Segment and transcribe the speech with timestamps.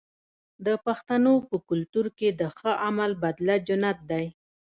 [0.65, 4.25] د پښتنو په کلتور کې د ښه عمل بدله جنت دی.